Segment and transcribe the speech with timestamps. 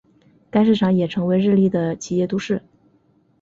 [0.49, 2.63] 该市场也成为日立的的企业都市。